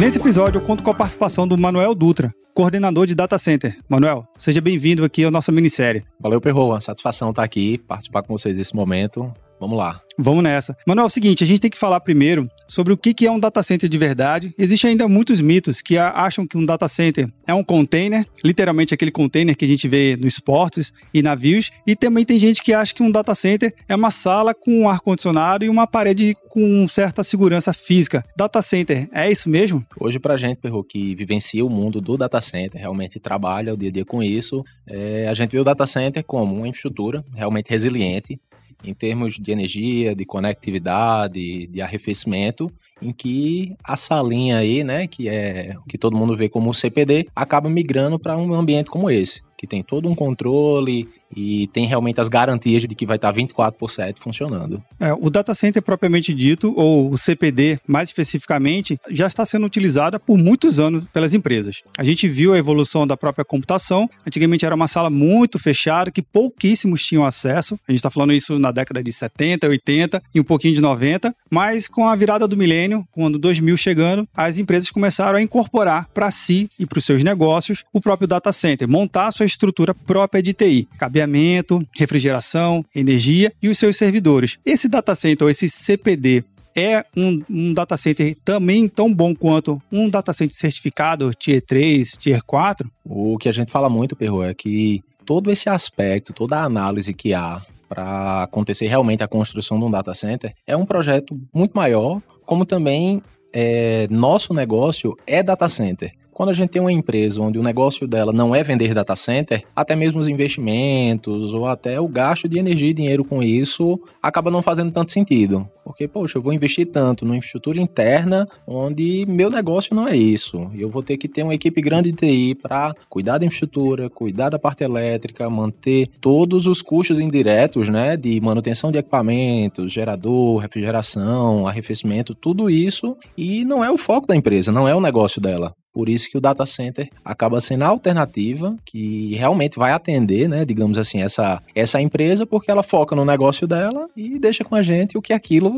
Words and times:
Nesse 0.00 0.18
episódio, 0.18 0.62
eu 0.62 0.64
conto 0.64 0.82
com 0.82 0.90
a 0.90 0.94
participação 0.94 1.46
do 1.46 1.58
Manuel 1.58 1.94
Dutra, 1.94 2.34
coordenador 2.54 3.06
de 3.06 3.14
Data 3.14 3.36
Center. 3.36 3.78
Manuel, 3.86 4.26
seja 4.38 4.58
bem-vindo 4.58 5.04
aqui 5.04 5.26
à 5.26 5.30
nossa 5.30 5.52
minissérie. 5.52 6.02
Valeu, 6.18 6.40
Perroa. 6.40 6.80
Satisfação 6.80 7.28
estar 7.28 7.44
aqui, 7.44 7.76
participar 7.76 8.22
com 8.22 8.32
vocês 8.32 8.56
nesse 8.56 8.74
momento. 8.74 9.30
Vamos 9.60 9.76
lá. 9.76 10.00
Vamos 10.16 10.42
nessa. 10.42 10.74
Manuel, 10.86 11.04
é 11.04 11.06
o 11.06 11.10
seguinte, 11.10 11.44
a 11.44 11.46
gente 11.46 11.60
tem 11.60 11.70
que 11.70 11.78
falar 11.78 12.00
primeiro 12.00 12.50
sobre 12.66 12.92
o 12.92 12.96
que 12.96 13.26
é 13.26 13.30
um 13.30 13.38
data 13.38 13.62
center 13.62 13.88
de 13.88 13.98
verdade. 13.98 14.54
Existem 14.58 14.90
ainda 14.90 15.06
muitos 15.06 15.40
mitos 15.40 15.82
que 15.82 15.98
acham 15.98 16.46
que 16.46 16.56
um 16.56 16.64
data 16.64 16.88
center 16.88 17.30
é 17.46 17.52
um 17.52 17.62
container, 17.62 18.26
literalmente 18.42 18.94
aquele 18.94 19.10
container 19.10 19.54
que 19.56 19.64
a 19.64 19.68
gente 19.68 19.86
vê 19.86 20.16
nos 20.16 20.38
portos 20.38 20.92
e 21.12 21.22
navios, 21.22 21.70
e 21.86 21.94
também 21.94 22.24
tem 22.24 22.38
gente 22.38 22.62
que 22.62 22.72
acha 22.72 22.94
que 22.94 23.02
um 23.02 23.10
data 23.10 23.34
center 23.34 23.74
é 23.86 23.94
uma 23.94 24.10
sala 24.10 24.54
com 24.54 24.80
um 24.80 24.88
ar-condicionado 24.88 25.64
e 25.64 25.68
uma 25.68 25.86
parede 25.86 26.34
com 26.48 26.88
certa 26.88 27.22
segurança 27.22 27.72
física. 27.72 28.24
Data 28.36 28.62
center, 28.62 29.08
é 29.12 29.30
isso 29.30 29.48
mesmo? 29.48 29.84
Hoje, 29.98 30.18
pra 30.18 30.36
gente, 30.36 30.58
Perro, 30.58 30.82
que 30.82 31.14
vivencia 31.14 31.64
o 31.64 31.70
mundo 31.70 32.00
do 32.00 32.16
data 32.16 32.40
center, 32.40 32.80
realmente 32.80 33.20
trabalha 33.20 33.74
o 33.74 33.76
dia 33.76 33.88
a 33.88 33.92
dia 33.92 34.04
com 34.04 34.22
isso, 34.22 34.64
é, 34.86 35.28
a 35.28 35.34
gente 35.34 35.50
vê 35.50 35.58
o 35.58 35.64
data 35.64 35.86
center 35.86 36.24
como 36.24 36.54
uma 36.54 36.68
infraestrutura 36.68 37.24
realmente 37.34 37.70
resiliente, 37.70 38.40
em 38.84 38.94
termos 38.94 39.34
de 39.38 39.52
energia, 39.52 40.14
de 40.14 40.24
conectividade, 40.24 41.66
de 41.66 41.80
arrefecimento, 41.80 42.70
em 43.00 43.12
que 43.12 43.76
a 43.82 43.96
salinha 43.96 44.58
aí, 44.58 44.84
né, 44.84 45.06
que 45.06 45.28
é 45.28 45.74
o 45.78 45.88
que 45.88 45.98
todo 45.98 46.16
mundo 46.16 46.36
vê 46.36 46.48
como 46.48 46.70
o 46.70 46.74
CPD, 46.74 47.28
acaba 47.34 47.68
migrando 47.68 48.18
para 48.18 48.36
um 48.36 48.54
ambiente 48.54 48.90
como 48.90 49.10
esse 49.10 49.42
que 49.60 49.66
tem 49.66 49.82
todo 49.82 50.08
um 50.08 50.14
controle 50.14 51.06
e 51.36 51.68
tem 51.68 51.86
realmente 51.86 52.18
as 52.18 52.30
garantias 52.30 52.82
de 52.82 52.94
que 52.94 53.04
vai 53.04 53.16
estar 53.16 53.30
24 53.30 53.78
por 53.78 53.90
7 53.90 54.18
funcionando. 54.18 54.82
É, 54.98 55.12
o 55.12 55.28
data 55.28 55.52
center 55.52 55.82
propriamente 55.82 56.32
dito, 56.32 56.72
ou 56.74 57.10
o 57.10 57.18
CPD 57.18 57.78
mais 57.86 58.08
especificamente, 58.08 58.98
já 59.10 59.26
está 59.26 59.44
sendo 59.44 59.66
utilizado 59.66 60.18
por 60.18 60.38
muitos 60.38 60.78
anos 60.78 61.04
pelas 61.12 61.34
empresas. 61.34 61.82
A 61.98 62.02
gente 62.02 62.26
viu 62.26 62.54
a 62.54 62.58
evolução 62.58 63.06
da 63.06 63.18
própria 63.18 63.44
computação. 63.44 64.08
Antigamente 64.26 64.64
era 64.64 64.74
uma 64.74 64.88
sala 64.88 65.10
muito 65.10 65.58
fechada 65.58 66.10
que 66.10 66.22
pouquíssimos 66.22 67.04
tinham 67.04 67.22
acesso. 67.22 67.78
A 67.86 67.92
gente 67.92 67.98
está 67.98 68.10
falando 68.10 68.32
isso 68.32 68.58
na 68.58 68.72
década 68.72 69.04
de 69.04 69.12
70, 69.12 69.68
80 69.68 70.22
e 70.34 70.40
um 70.40 70.44
pouquinho 70.44 70.72
de 70.72 70.80
90. 70.80 71.36
Mas 71.50 71.86
com 71.86 72.08
a 72.08 72.16
virada 72.16 72.48
do 72.48 72.56
milênio, 72.56 73.06
quando 73.12 73.38
2000 73.38 73.76
chegando, 73.76 74.26
as 74.34 74.58
empresas 74.58 74.90
começaram 74.90 75.38
a 75.38 75.42
incorporar 75.42 76.08
para 76.14 76.30
si 76.30 76.70
e 76.78 76.86
para 76.86 76.98
os 76.98 77.04
seus 77.04 77.22
negócios 77.22 77.84
o 77.92 78.00
próprio 78.00 78.26
data 78.26 78.50
center, 78.52 78.88
montar 78.88 79.30
suas 79.32 79.49
estrutura 79.50 79.94
própria 79.94 80.42
de 80.42 80.52
TI, 80.52 80.88
cabeamento, 80.98 81.86
refrigeração, 81.96 82.84
energia 82.94 83.52
e 83.62 83.68
os 83.68 83.78
seus 83.78 83.96
servidores. 83.96 84.58
Esse 84.64 84.88
data 84.88 85.14
center, 85.14 85.44
ou 85.44 85.50
esse 85.50 85.68
CPD, 85.68 86.44
é 86.74 87.04
um, 87.16 87.42
um 87.50 87.74
data 87.74 87.96
center 87.96 88.36
também 88.44 88.88
tão 88.88 89.12
bom 89.12 89.34
quanto 89.34 89.82
um 89.90 90.08
data 90.08 90.32
center 90.32 90.54
certificado 90.54 91.32
Tier 91.34 91.60
3, 91.60 92.16
Tier 92.16 92.42
4? 92.44 92.90
O 93.04 93.36
que 93.38 93.48
a 93.48 93.52
gente 93.52 93.72
fala 93.72 93.88
muito, 93.88 94.16
Perro, 94.16 94.42
é 94.42 94.54
que 94.54 95.02
todo 95.26 95.50
esse 95.50 95.68
aspecto, 95.68 96.32
toda 96.32 96.56
a 96.56 96.64
análise 96.64 97.12
que 97.12 97.34
há 97.34 97.60
para 97.88 98.44
acontecer 98.44 98.86
realmente 98.86 99.22
a 99.22 99.28
construção 99.28 99.78
de 99.78 99.84
um 99.84 99.88
data 99.88 100.14
center 100.14 100.54
é 100.64 100.76
um 100.76 100.86
projeto 100.86 101.38
muito 101.52 101.72
maior, 101.72 102.22
como 102.46 102.64
também 102.64 103.20
é, 103.52 104.06
nosso 104.08 104.54
negócio 104.54 105.16
é 105.26 105.42
data 105.42 105.68
center. 105.68 106.12
Quando 106.40 106.48
a 106.48 106.54
gente 106.54 106.70
tem 106.70 106.80
uma 106.80 106.90
empresa 106.90 107.42
onde 107.42 107.58
o 107.58 107.62
negócio 107.62 108.08
dela 108.08 108.32
não 108.32 108.54
é 108.54 108.62
vender 108.62 108.94
data 108.94 109.14
center, 109.14 109.62
até 109.76 109.94
mesmo 109.94 110.18
os 110.20 110.26
investimentos 110.26 111.52
ou 111.52 111.66
até 111.66 112.00
o 112.00 112.08
gasto 112.08 112.48
de 112.48 112.58
energia 112.58 112.88
e 112.88 112.94
dinheiro 112.94 113.22
com 113.26 113.42
isso 113.42 114.00
acaba 114.22 114.50
não 114.50 114.62
fazendo 114.62 114.90
tanto 114.90 115.12
sentido. 115.12 115.68
Porque, 115.84 116.08
poxa, 116.08 116.38
eu 116.38 116.42
vou 116.42 116.54
investir 116.54 116.86
tanto 116.86 117.26
numa 117.26 117.36
infraestrutura 117.36 117.78
interna 117.78 118.48
onde 118.66 119.26
meu 119.28 119.50
negócio 119.50 119.94
não 119.94 120.08
é 120.08 120.16
isso. 120.16 120.70
Eu 120.74 120.88
vou 120.88 121.02
ter 121.02 121.18
que 121.18 121.28
ter 121.28 121.42
uma 121.42 121.54
equipe 121.54 121.78
grande 121.82 122.10
de 122.10 122.16
TI 122.16 122.54
para 122.54 122.94
cuidar 123.10 123.36
da 123.36 123.44
infraestrutura, 123.44 124.08
cuidar 124.08 124.48
da 124.48 124.58
parte 124.58 124.82
elétrica, 124.82 125.50
manter 125.50 126.08
todos 126.22 126.66
os 126.66 126.80
custos 126.80 127.18
indiretos, 127.18 127.90
né, 127.90 128.16
de 128.16 128.40
manutenção 128.40 128.90
de 128.90 128.96
equipamentos, 128.96 129.92
gerador, 129.92 130.56
refrigeração, 130.56 131.66
arrefecimento, 131.66 132.34
tudo 132.34 132.70
isso. 132.70 133.14
E 133.36 133.62
não 133.62 133.84
é 133.84 133.90
o 133.90 133.98
foco 133.98 134.26
da 134.26 134.34
empresa, 134.34 134.72
não 134.72 134.88
é 134.88 134.94
o 134.94 135.02
negócio 135.02 135.38
dela. 135.38 135.74
Por 135.92 136.08
isso 136.08 136.30
que 136.30 136.38
o 136.38 136.40
data 136.40 136.64
center 136.64 137.08
acaba 137.24 137.60
sendo 137.60 137.84
a 137.84 137.88
alternativa 137.88 138.76
que 138.84 139.34
realmente 139.34 139.78
vai 139.78 139.92
atender, 139.92 140.48
né, 140.48 140.64
digamos 140.64 140.98
assim, 140.98 141.22
essa, 141.22 141.62
essa 141.74 142.00
empresa, 142.00 142.46
porque 142.46 142.70
ela 142.70 142.82
foca 142.82 143.16
no 143.16 143.24
negócio 143.24 143.66
dela 143.66 144.08
e 144.16 144.38
deixa 144.38 144.64
com 144.64 144.74
a 144.74 144.82
gente 144.82 145.18
o 145.18 145.22
que 145.22 145.32
é 145.32 145.36
aquilo, 145.36 145.76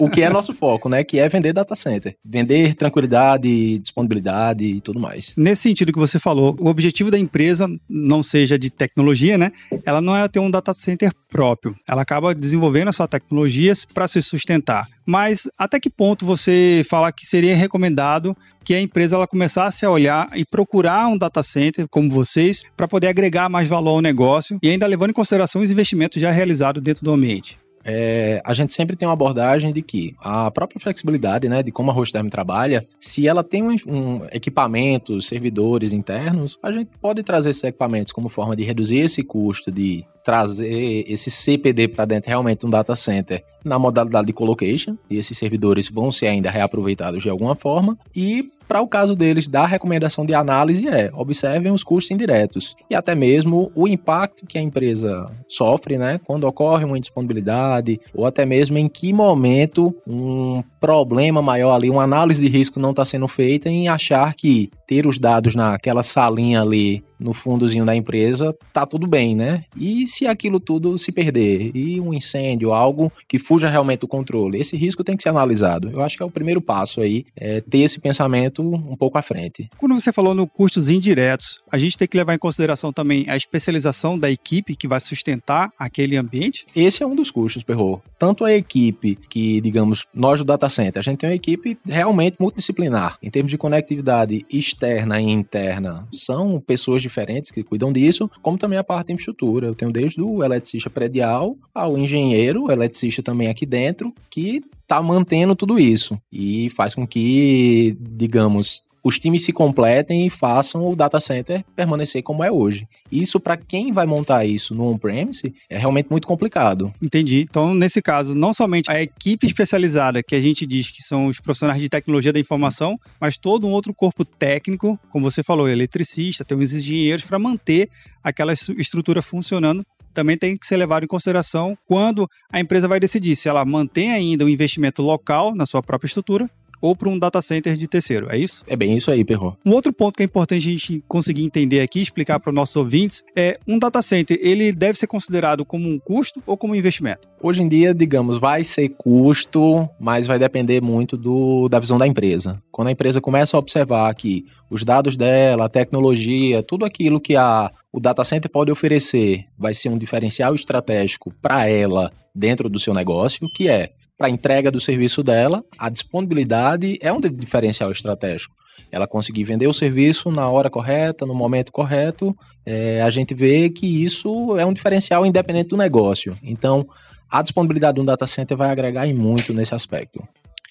o, 0.00 0.04
o 0.04 0.10
que 0.10 0.22
é 0.22 0.30
nosso 0.30 0.52
foco, 0.52 0.88
né, 0.88 1.04
que 1.04 1.18
é 1.18 1.28
vender 1.28 1.52
data 1.52 1.76
center. 1.76 2.16
Vender 2.24 2.74
tranquilidade, 2.74 3.78
disponibilidade 3.78 4.64
e 4.64 4.80
tudo 4.80 4.98
mais. 4.98 5.32
Nesse 5.36 5.62
sentido 5.62 5.92
que 5.92 5.98
você 5.98 6.18
falou, 6.18 6.56
o 6.58 6.68
objetivo 6.68 7.10
da 7.10 7.18
empresa 7.18 7.68
não 7.88 8.22
seja 8.22 8.58
de 8.58 8.70
tecnologia, 8.70 9.38
né? 9.38 9.52
Ela 9.84 10.00
não 10.00 10.16
é 10.16 10.26
ter 10.28 10.40
um 10.40 10.50
data 10.50 10.74
center 10.74 11.12
próprio. 11.28 11.74
Ela 11.88 12.02
acaba 12.02 12.34
desenvolvendo 12.34 12.88
as 12.88 12.96
suas 12.96 13.08
tecnologias 13.08 13.84
para 13.84 14.06
se 14.08 14.22
sustentar. 14.22 14.86
Mas 15.06 15.48
até 15.58 15.80
que 15.80 15.90
ponto 15.90 16.24
você 16.24 16.84
fala 16.88 17.12
que 17.12 17.26
seria 17.26 17.56
recomendado 17.56 18.36
que 18.64 18.74
a 18.74 18.80
empresa 18.80 19.16
ela 19.16 19.26
começasse 19.26 19.84
a 19.84 19.90
olhar 19.90 20.30
e 20.34 20.44
procurar 20.44 21.08
um 21.08 21.18
data 21.18 21.42
center 21.42 21.86
como 21.88 22.10
vocês 22.10 22.62
para 22.76 22.86
poder 22.86 23.08
agregar 23.08 23.48
mais 23.48 23.68
valor 23.68 23.96
ao 23.96 24.00
negócio 24.00 24.58
e 24.62 24.68
ainda 24.68 24.86
levando 24.86 25.10
em 25.10 25.14
consideração 25.14 25.62
os 25.62 25.70
investimentos 25.70 26.20
já 26.20 26.30
realizados 26.30 26.82
dentro 26.82 27.04
do 27.04 27.12
ambiente? 27.12 27.61
É, 27.84 28.40
a 28.44 28.52
gente 28.52 28.72
sempre 28.72 28.96
tem 28.96 29.06
uma 29.08 29.14
abordagem 29.14 29.72
de 29.72 29.82
que 29.82 30.14
a 30.20 30.50
própria 30.50 30.80
flexibilidade, 30.80 31.48
né, 31.48 31.62
de 31.62 31.70
como 31.72 31.90
a 31.90 31.94
Hostderm 31.94 32.28
trabalha, 32.28 32.84
se 33.00 33.26
ela 33.26 33.42
tem 33.42 33.62
um, 33.62 33.76
um 33.86 34.24
equipamentos, 34.30 35.26
servidores 35.26 35.92
internos, 35.92 36.58
a 36.62 36.70
gente 36.70 36.90
pode 37.00 37.22
trazer 37.22 37.50
esses 37.50 37.64
equipamentos 37.64 38.12
como 38.12 38.28
forma 38.28 38.56
de 38.56 38.64
reduzir 38.64 38.98
esse 38.98 39.22
custo 39.22 39.70
de 39.70 40.04
trazer 40.24 41.04
esse 41.08 41.30
CPD 41.30 41.88
para 41.88 42.04
dentro 42.04 42.28
realmente 42.28 42.64
um 42.64 42.70
data 42.70 42.94
center 42.94 43.44
na 43.64 43.78
modalidade 43.78 44.26
de 44.26 44.32
colocation, 44.32 44.96
e 45.08 45.16
esses 45.16 45.36
servidores 45.36 45.88
vão 45.88 46.10
ser 46.10 46.26
ainda 46.28 46.50
reaproveitados 46.50 47.22
de 47.22 47.28
alguma 47.28 47.54
forma, 47.54 47.96
e 48.14 48.50
para 48.72 48.80
o 48.80 48.88
caso 48.88 49.14
deles, 49.14 49.46
da 49.46 49.66
recomendação 49.66 50.24
de 50.24 50.34
análise 50.34 50.88
é 50.88 51.10
observem 51.12 51.70
os 51.70 51.84
custos 51.84 52.10
indiretos. 52.10 52.74
E 52.88 52.94
até 52.94 53.14
mesmo 53.14 53.70
o 53.74 53.86
impacto 53.86 54.46
que 54.46 54.56
a 54.56 54.62
empresa 54.62 55.30
sofre, 55.46 55.98
né, 55.98 56.18
quando 56.24 56.44
ocorre 56.44 56.82
uma 56.82 56.96
indisponibilidade 56.96 58.00
ou 58.14 58.24
até 58.24 58.46
mesmo 58.46 58.78
em 58.78 58.88
que 58.88 59.12
momento 59.12 59.94
um 60.06 60.64
problema 60.82 61.40
maior 61.40 61.76
ali, 61.76 61.88
uma 61.88 62.02
análise 62.02 62.44
de 62.44 62.52
risco 62.52 62.80
não 62.80 62.90
está 62.90 63.04
sendo 63.04 63.28
feita 63.28 63.68
em 63.68 63.86
achar 63.86 64.34
que 64.34 64.68
ter 64.84 65.06
os 65.06 65.16
dados 65.16 65.54
naquela 65.54 66.02
salinha 66.02 66.60
ali 66.60 67.04
no 67.22 67.32
fundozinho 67.32 67.84
da 67.84 67.94
empresa, 67.94 68.52
tá 68.72 68.84
tudo 68.84 69.06
bem, 69.06 69.36
né? 69.36 69.64
E 69.76 70.08
se 70.08 70.26
aquilo 70.26 70.58
tudo 70.58 70.98
se 70.98 71.12
perder 71.12 71.70
e 71.72 72.00
um 72.00 72.12
incêndio, 72.12 72.72
algo 72.72 73.12
que 73.28 73.38
fuja 73.38 73.68
realmente 73.68 74.00
do 74.00 74.08
controle, 74.08 74.60
esse 74.60 74.76
risco 74.76 75.04
tem 75.04 75.16
que 75.16 75.22
ser 75.22 75.28
analisado. 75.28 75.88
Eu 75.90 76.02
acho 76.02 76.16
que 76.16 76.22
é 76.22 76.26
o 76.26 76.30
primeiro 76.30 76.60
passo 76.60 77.00
aí, 77.00 77.24
é 77.36 77.60
ter 77.60 77.78
esse 77.78 78.00
pensamento 78.00 78.60
um 78.62 78.96
pouco 78.96 79.16
à 79.16 79.22
frente. 79.22 79.70
Quando 79.78 79.94
você 79.94 80.12
falou 80.12 80.34
no 80.34 80.48
custos 80.48 80.88
indiretos, 80.88 81.60
a 81.70 81.78
gente 81.78 81.96
tem 81.96 82.08
que 82.08 82.16
levar 82.16 82.34
em 82.34 82.38
consideração 82.38 82.92
também 82.92 83.24
a 83.28 83.36
especialização 83.36 84.18
da 84.18 84.28
equipe 84.28 84.74
que 84.74 84.88
vai 84.88 84.98
sustentar 84.98 85.70
aquele 85.78 86.16
ambiente? 86.16 86.66
Esse 86.74 87.04
é 87.04 87.06
um 87.06 87.14
dos 87.14 87.30
custos, 87.30 87.62
Perro. 87.62 88.02
Tanto 88.18 88.44
a 88.44 88.52
equipe 88.52 89.16
que, 89.28 89.60
digamos, 89.60 90.06
nós 90.12 90.40
do 90.40 90.44
data 90.44 90.68
a 90.80 91.02
gente 91.02 91.18
tem 91.18 91.28
uma 91.28 91.34
equipe 91.34 91.78
realmente 91.84 92.36
multidisciplinar 92.38 93.18
em 93.22 93.30
termos 93.30 93.50
de 93.50 93.58
conectividade 93.58 94.44
externa 94.50 95.20
e 95.20 95.24
interna. 95.24 96.06
São 96.12 96.60
pessoas 96.60 97.02
diferentes 97.02 97.50
que 97.50 97.62
cuidam 97.62 97.92
disso, 97.92 98.30
como 98.40 98.58
também 98.58 98.78
a 98.78 98.84
parte 98.84 99.08
de 99.08 99.12
infraestrutura. 99.14 99.66
Eu 99.66 99.74
tenho 99.74 99.92
desde 99.92 100.20
o 100.20 100.42
eletricista 100.42 100.90
predial 100.90 101.56
ao 101.74 101.98
engenheiro, 101.98 102.70
eletricista 102.70 103.22
também 103.22 103.48
aqui 103.48 103.66
dentro, 103.66 104.12
que 104.30 104.62
está 104.82 105.02
mantendo 105.02 105.56
tudo 105.56 105.78
isso 105.78 106.18
e 106.30 106.68
faz 106.70 106.94
com 106.94 107.06
que, 107.06 107.96
digamos, 107.98 108.82
os 109.02 109.18
times 109.18 109.44
se 109.44 109.52
completem 109.52 110.26
e 110.26 110.30
façam 110.30 110.88
o 110.88 110.94
data 110.94 111.18
center 111.18 111.64
permanecer 111.74 112.22
como 112.22 112.44
é 112.44 112.50
hoje. 112.50 112.86
Isso, 113.10 113.40
para 113.40 113.56
quem 113.56 113.92
vai 113.92 114.06
montar 114.06 114.44
isso 114.44 114.74
no 114.74 114.92
on-premise, 114.92 115.54
é 115.68 115.78
realmente 115.78 116.08
muito 116.10 116.26
complicado. 116.26 116.92
Entendi. 117.02 117.40
Então, 117.40 117.74
nesse 117.74 118.00
caso, 118.00 118.34
não 118.34 118.54
somente 118.54 118.90
a 118.90 119.02
equipe 119.02 119.46
especializada, 119.46 120.22
que 120.22 120.34
a 120.34 120.40
gente 120.40 120.66
diz 120.66 120.90
que 120.90 121.02
são 121.02 121.26
os 121.26 121.40
profissionais 121.40 121.80
de 121.80 121.88
tecnologia 121.88 122.32
da 122.32 122.40
informação, 122.40 122.98
mas 123.20 123.36
todo 123.36 123.66
um 123.66 123.72
outro 123.72 123.92
corpo 123.92 124.24
técnico, 124.24 124.98
como 125.10 125.30
você 125.30 125.42
falou, 125.42 125.68
eletricista, 125.68 126.44
tem 126.44 126.56
uns 126.56 126.72
engenheiros 126.72 127.24
para 127.24 127.38
manter 127.38 127.88
aquela 128.22 128.52
estrutura 128.52 129.20
funcionando 129.20 129.84
também 130.12 130.36
tem 130.36 130.56
que 130.56 130.66
ser 130.66 130.76
levado 130.76 131.04
em 131.04 131.08
consideração 131.08 131.76
quando 131.86 132.28
a 132.52 132.60
empresa 132.60 132.86
vai 132.86 133.00
decidir 133.00 133.34
se 133.34 133.48
ela 133.48 133.64
mantém 133.64 134.12
ainda 134.12 134.44
o 134.44 134.48
investimento 134.48 135.00
local 135.02 135.54
na 135.54 135.64
sua 135.64 135.82
própria 135.82 136.06
estrutura 136.06 136.50
ou 136.82 136.96
para 136.96 137.08
um 137.08 137.18
data 137.18 137.40
center 137.40 137.76
de 137.76 137.86
terceiro, 137.86 138.26
é 138.28 138.36
isso? 138.36 138.64
É 138.66 138.74
bem 138.74 138.96
isso 138.96 139.10
aí, 139.10 139.24
Perro. 139.24 139.56
Um 139.64 139.72
outro 139.72 139.92
ponto 139.92 140.16
que 140.16 140.22
é 140.22 140.26
importante 140.26 140.66
a 140.66 140.70
gente 140.70 141.02
conseguir 141.06 141.44
entender 141.44 141.80
aqui, 141.80 142.02
explicar 142.02 142.40
para 142.40 142.50
os 142.50 142.54
nossos 142.54 142.74
ouvintes, 142.74 143.22
é 143.36 143.58
um 143.66 143.78
data 143.78 144.02
center, 144.02 144.36
ele 144.42 144.72
deve 144.72 144.98
ser 144.98 145.06
considerado 145.06 145.64
como 145.64 145.88
um 145.88 145.98
custo 145.98 146.42
ou 146.44 146.56
como 146.56 146.72
um 146.72 146.76
investimento? 146.76 147.28
Hoje 147.40 147.62
em 147.62 147.68
dia, 147.68 147.94
digamos, 147.94 148.36
vai 148.36 148.64
ser 148.64 148.88
custo, 148.90 149.88
mas 149.98 150.26
vai 150.26 150.38
depender 150.38 150.80
muito 150.80 151.16
do, 151.16 151.68
da 151.68 151.78
visão 151.78 151.98
da 151.98 152.06
empresa. 152.06 152.60
Quando 152.70 152.88
a 152.88 152.92
empresa 152.92 153.20
começa 153.20 153.56
a 153.56 153.60
observar 153.60 154.12
que 154.14 154.44
os 154.68 154.84
dados 154.84 155.16
dela, 155.16 155.66
a 155.66 155.68
tecnologia, 155.68 156.62
tudo 156.62 156.84
aquilo 156.84 157.20
que 157.20 157.36
a, 157.36 157.70
o 157.92 158.00
data 158.00 158.24
center 158.24 158.50
pode 158.50 158.72
oferecer 158.72 159.44
vai 159.56 159.74
ser 159.74 159.88
um 159.88 159.98
diferencial 159.98 160.54
estratégico 160.54 161.32
para 161.40 161.68
ela 161.68 162.10
dentro 162.34 162.68
do 162.68 162.78
seu 162.78 162.94
negócio, 162.94 163.46
que 163.54 163.68
é 163.68 163.92
para 164.22 164.28
a 164.28 164.30
entrega 164.30 164.70
do 164.70 164.78
serviço 164.78 165.20
dela, 165.20 165.64
a 165.76 165.88
disponibilidade 165.88 166.96
é 167.00 167.12
um 167.12 167.20
diferencial 167.20 167.90
estratégico. 167.90 168.54
Ela 168.92 169.04
conseguir 169.04 169.42
vender 169.42 169.66
o 169.66 169.72
serviço 169.72 170.30
na 170.30 170.48
hora 170.48 170.70
correta, 170.70 171.26
no 171.26 171.34
momento 171.34 171.72
correto, 171.72 172.32
é, 172.64 173.02
a 173.02 173.10
gente 173.10 173.34
vê 173.34 173.68
que 173.68 173.84
isso 173.84 174.56
é 174.56 174.64
um 174.64 174.72
diferencial 174.72 175.26
independente 175.26 175.70
do 175.70 175.76
negócio. 175.76 176.36
Então, 176.40 176.86
a 177.28 177.42
disponibilidade 177.42 177.96
de 177.96 178.00
um 178.00 178.04
data 178.04 178.24
center 178.24 178.56
vai 178.56 178.70
agregar 178.70 179.08
em 179.08 179.12
muito 179.12 179.52
nesse 179.52 179.74
aspecto. 179.74 180.22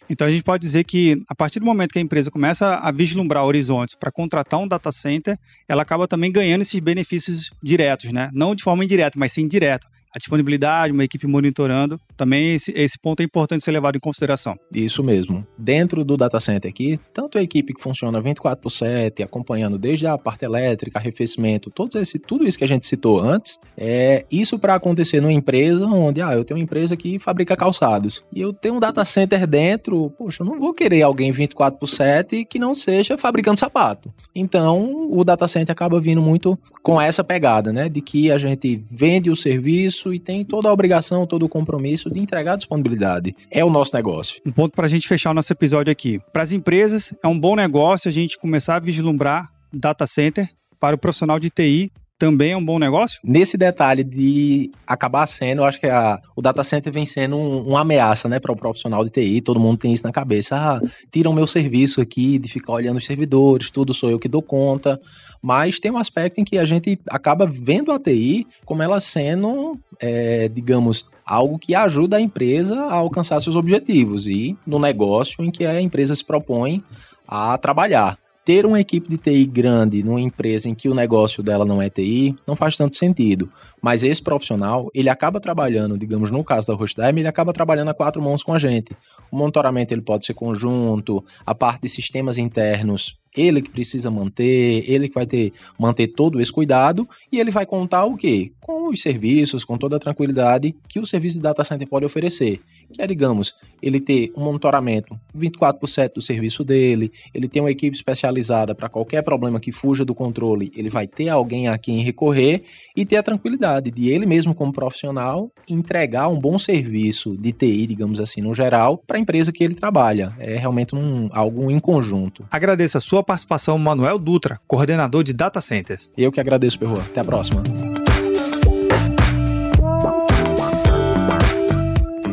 Então 0.09 0.27
a 0.27 0.31
gente 0.31 0.43
pode 0.43 0.61
dizer 0.61 0.85
que 0.85 1.21
a 1.27 1.35
partir 1.35 1.59
do 1.59 1.65
momento 1.65 1.91
que 1.91 1.99
a 1.99 2.01
empresa 2.01 2.31
começa 2.31 2.75
a 2.75 2.89
vislumbrar 2.89 3.43
horizontes 3.43 3.95
para 3.95 4.13
contratar 4.13 4.61
um 4.61 4.67
data 4.67 4.93
center, 4.93 5.37
ela 5.67 5.81
acaba 5.81 6.07
também 6.07 6.31
ganhando 6.31 6.61
esses 6.61 6.79
benefícios 6.79 7.51
diretos, 7.61 8.13
né? 8.13 8.29
Não 8.33 8.55
de 8.55 8.63
forma 8.63 8.85
indireta, 8.85 9.19
mas 9.19 9.33
sim 9.33 9.45
direta 9.45 9.91
a 10.13 10.19
disponibilidade, 10.19 10.91
uma 10.91 11.03
equipe 11.03 11.25
monitorando, 11.25 11.99
também 12.21 12.53
esse, 12.53 12.71
esse 12.75 12.99
ponto 12.99 13.19
é 13.21 13.23
importante 13.23 13.63
ser 13.63 13.71
levado 13.71 13.95
em 13.95 13.99
consideração. 13.99 14.55
Isso 14.71 15.03
mesmo. 15.03 15.43
Dentro 15.57 16.05
do 16.05 16.15
data 16.15 16.39
center 16.39 16.69
aqui, 16.69 16.99
tanto 17.11 17.39
a 17.39 17.41
equipe 17.41 17.73
que 17.73 17.81
funciona 17.81 18.21
24 18.21 18.61
por 18.61 18.69
7, 18.69 19.23
acompanhando 19.23 19.75
desde 19.75 20.05
a 20.05 20.15
parte 20.19 20.45
elétrica, 20.45 20.99
arrefecimento, 20.99 21.71
todo 21.71 21.97
esse, 21.97 22.19
tudo 22.19 22.47
isso 22.47 22.59
que 22.59 22.63
a 22.63 22.67
gente 22.67 22.85
citou 22.85 23.19
antes, 23.19 23.59
é 23.75 24.23
isso 24.29 24.59
para 24.59 24.75
acontecer 24.75 25.19
numa 25.19 25.33
empresa 25.33 25.83
onde, 25.87 26.21
ah, 26.21 26.33
eu 26.33 26.45
tenho 26.45 26.59
uma 26.59 26.63
empresa 26.63 26.95
que 26.95 27.17
fabrica 27.17 27.57
calçados 27.57 28.23
e 28.31 28.39
eu 28.39 28.53
tenho 28.53 28.75
um 28.75 28.79
data 28.79 29.03
center 29.03 29.47
dentro, 29.47 30.11
poxa, 30.11 30.43
eu 30.43 30.45
não 30.45 30.59
vou 30.59 30.75
querer 30.75 31.01
alguém 31.01 31.31
24 31.31 31.79
por 31.79 31.87
7 31.87 32.45
que 32.45 32.59
não 32.59 32.75
seja 32.75 33.17
fabricando 33.17 33.59
sapato. 33.59 34.13
Então, 34.35 35.09
o 35.09 35.23
data 35.23 35.47
center 35.47 35.73
acaba 35.73 35.99
vindo 35.99 36.21
muito 36.21 36.55
com 36.83 37.01
essa 37.01 37.23
pegada, 37.23 37.73
né, 37.73 37.89
de 37.89 37.99
que 37.99 38.29
a 38.29 38.37
gente 38.37 38.79
vende 38.91 39.31
o 39.31 39.35
serviço 39.35 40.13
e 40.13 40.19
tem 40.19 40.45
toda 40.45 40.69
a 40.69 40.73
obrigação, 40.73 41.25
todo 41.25 41.47
o 41.47 41.49
compromisso 41.49 42.10
de 42.11 42.19
entregar 42.19 42.55
disponibilidade. 42.55 43.35
É 43.49 43.63
o 43.63 43.69
nosso 43.69 43.95
negócio. 43.95 44.41
Um 44.45 44.51
ponto 44.51 44.75
para 44.75 44.85
a 44.85 44.89
gente 44.89 45.07
fechar 45.07 45.31
o 45.31 45.33
nosso 45.33 45.51
episódio 45.51 45.91
aqui. 45.91 46.19
Para 46.31 46.43
as 46.43 46.51
empresas, 46.51 47.13
é 47.23 47.27
um 47.27 47.39
bom 47.39 47.55
negócio 47.55 48.09
a 48.09 48.11
gente 48.11 48.37
começar 48.37 48.75
a 48.75 48.79
vislumbrar 48.79 49.49
data 49.71 50.05
center. 50.05 50.49
Para 50.79 50.95
o 50.95 50.99
profissional 50.99 51.39
de 51.39 51.51
TI, 51.51 51.91
também 52.21 52.51
é 52.51 52.57
um 52.57 52.63
bom 52.63 52.77
negócio? 52.77 53.19
Nesse 53.23 53.57
detalhe 53.57 54.03
de 54.03 54.69
acabar 54.85 55.25
sendo, 55.25 55.61
eu 55.61 55.65
acho 55.65 55.79
que 55.79 55.87
a, 55.87 56.21
o 56.35 56.41
data 56.41 56.63
center 56.63 56.93
vem 56.93 57.03
sendo 57.03 57.35
um, 57.35 57.69
uma 57.69 57.81
ameaça, 57.81 58.29
né, 58.29 58.39
para 58.39 58.51
o 58.51 58.55
profissional 58.55 59.03
de 59.03 59.09
TI. 59.09 59.41
Todo 59.41 59.59
mundo 59.59 59.79
tem 59.79 59.91
isso 59.91 60.05
na 60.05 60.11
cabeça. 60.11 60.55
Ah, 60.55 60.79
tiram 61.11 61.33
meu 61.33 61.47
serviço 61.47 61.99
aqui 61.99 62.37
de 62.37 62.47
ficar 62.47 62.73
olhando 62.73 62.97
os 62.97 63.07
servidores, 63.07 63.71
tudo 63.71 63.91
sou 63.91 64.11
eu 64.11 64.19
que 64.19 64.27
dou 64.27 64.43
conta. 64.43 65.01
Mas 65.41 65.79
tem 65.79 65.89
um 65.89 65.97
aspecto 65.97 66.39
em 66.39 66.43
que 66.43 66.59
a 66.59 66.63
gente 66.63 66.99
acaba 67.09 67.47
vendo 67.47 67.91
a 67.91 67.97
TI 67.97 68.45
como 68.65 68.83
ela 68.83 68.99
sendo, 68.99 69.79
é, 69.99 70.47
digamos, 70.47 71.07
algo 71.25 71.57
que 71.57 71.73
ajuda 71.73 72.17
a 72.17 72.21
empresa 72.21 72.79
a 72.81 72.93
alcançar 72.93 73.39
seus 73.39 73.55
objetivos 73.55 74.27
e 74.27 74.55
no 74.63 74.77
negócio 74.77 75.43
em 75.43 75.49
que 75.49 75.65
a 75.65 75.81
empresa 75.81 76.13
se 76.13 76.23
propõe 76.23 76.83
a 77.27 77.57
trabalhar 77.57 78.20
ter 78.43 78.65
uma 78.65 78.79
equipe 78.79 79.07
de 79.07 79.17
TI 79.17 79.45
grande 79.45 80.03
numa 80.03 80.19
empresa 80.19 80.67
em 80.67 80.75
que 80.75 80.89
o 80.89 80.93
negócio 80.93 81.43
dela 81.43 81.63
não 81.63 81.81
é 81.81 81.89
TI 81.89 82.35
não 82.45 82.55
faz 82.55 82.75
tanto 82.75 82.97
sentido. 82.97 83.51
Mas 83.81 84.03
esse 84.03 84.21
profissional, 84.21 84.89
ele 84.93 85.09
acaba 85.09 85.39
trabalhando, 85.39 85.97
digamos, 85.97 86.31
no 86.31 86.43
caso 86.43 86.67
da 86.67 86.73
Rochdime, 86.73 87.21
ele 87.21 87.27
acaba 87.27 87.53
trabalhando 87.53 87.89
a 87.89 87.93
quatro 87.93 88.21
mãos 88.21 88.43
com 88.43 88.53
a 88.53 88.59
gente. 88.59 88.95
O 89.31 89.37
monitoramento 89.37 89.93
ele 89.93 90.01
pode 90.01 90.25
ser 90.25 90.33
conjunto, 90.33 91.23
a 91.45 91.53
parte 91.53 91.83
de 91.83 91.89
sistemas 91.89 92.37
internos 92.37 93.20
ele 93.35 93.61
que 93.61 93.69
precisa 93.69 94.11
manter, 94.11 94.83
ele 94.89 95.07
que 95.07 95.15
vai 95.15 95.25
ter 95.25 95.53
manter 95.79 96.07
todo 96.07 96.41
esse 96.41 96.51
cuidado 96.51 97.07
e 97.31 97.39
ele 97.39 97.51
vai 97.51 97.65
contar 97.65 98.05
o 98.05 98.15
quê? 98.15 98.51
Com 98.59 98.89
os 98.89 99.01
serviços, 99.01 99.63
com 99.63 99.77
toda 99.77 99.95
a 99.95 99.99
tranquilidade 99.99 100.75
que 100.87 100.99
o 100.99 101.05
serviço 101.05 101.37
de 101.37 101.43
data 101.43 101.63
center 101.63 101.87
pode 101.87 102.05
oferecer. 102.05 102.59
Que 102.91 103.01
é, 103.01 103.07
digamos, 103.07 103.55
ele 103.81 103.99
ter 103.99 104.31
um 104.35 104.43
monitoramento 104.43 105.17
24 105.33 105.79
por 105.79 105.87
7 105.87 106.15
do 106.15 106.21
serviço 106.21 106.63
dele, 106.63 107.11
ele 107.33 107.47
tem 107.47 107.61
uma 107.61 107.71
equipe 107.71 107.95
especializada 107.95 108.75
para 108.75 108.89
qualquer 108.89 109.21
problema 109.23 109.59
que 109.59 109.71
fuja 109.71 110.03
do 110.03 110.13
controle, 110.13 110.71
ele 110.75 110.89
vai 110.89 111.07
ter 111.07 111.29
alguém 111.29 111.67
a 111.67 111.77
quem 111.77 112.01
recorrer 112.01 112.63
e 112.95 113.05
ter 113.05 113.17
a 113.17 113.23
tranquilidade 113.23 113.89
de 113.89 114.09
ele 114.09 114.25
mesmo 114.25 114.53
como 114.53 114.73
profissional 114.73 115.49
entregar 115.67 116.27
um 116.27 116.39
bom 116.39 116.57
serviço 116.57 117.37
de 117.37 117.51
TI, 117.51 117.87
digamos 117.87 118.19
assim, 118.19 118.41
no 118.41 118.53
geral, 118.53 118.97
para 118.97 119.17
a 119.17 119.19
empresa 119.19 119.51
que 119.51 119.63
ele 119.63 119.75
trabalha. 119.75 120.33
É 120.37 120.57
realmente 120.57 120.95
um, 120.95 121.29
algo 121.31 121.71
em 121.71 121.79
conjunto. 121.79 122.45
Agradeço 122.51 122.97
a 122.97 123.01
sua 123.01 123.20
sua 123.21 123.23
participação, 123.23 123.77
Manuel 123.77 124.17
Dutra, 124.17 124.59
coordenador 124.67 125.23
de 125.23 125.31
Data 125.31 125.61
Centers. 125.61 126.11
Eu 126.17 126.31
que 126.31 126.39
agradeço, 126.39 126.77
Perro. 126.77 126.99
Até 126.99 127.21
a 127.21 127.23
próxima. 127.23 127.61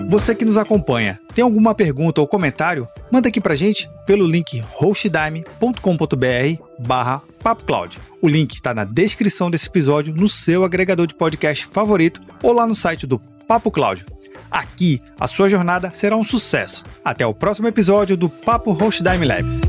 Você 0.08 0.34
que 0.34 0.44
nos 0.46 0.56
acompanha, 0.56 1.20
tem 1.34 1.44
alguma 1.44 1.74
pergunta 1.74 2.22
ou 2.22 2.26
comentário? 2.26 2.88
Manda 3.12 3.28
aqui 3.28 3.40
pra 3.40 3.54
gente 3.54 3.88
pelo 4.06 4.26
link 4.26 4.64
hostdime.com.br 4.72 6.62
barra 6.78 7.20
PapoCloud. 7.42 7.98
O 8.22 8.26
link 8.26 8.54
está 8.54 8.72
na 8.72 8.84
descrição 8.84 9.50
desse 9.50 9.68
episódio, 9.68 10.14
no 10.14 10.28
seu 10.28 10.64
agregador 10.64 11.06
de 11.06 11.14
podcast 11.14 11.66
favorito 11.66 12.22
ou 12.42 12.52
lá 12.52 12.66
no 12.66 12.74
site 12.74 13.06
do 13.06 13.18
Papo 13.46 13.70
Cloud. 13.70 14.06
Aqui, 14.50 15.02
a 15.20 15.26
sua 15.26 15.50
jornada 15.50 15.90
será 15.92 16.16
um 16.16 16.24
sucesso. 16.24 16.86
Até 17.04 17.26
o 17.26 17.34
próximo 17.34 17.68
episódio 17.68 18.16
do 18.16 18.30
Papo 18.30 18.72
Hostdime 18.72 19.26
Labs. 19.26 19.60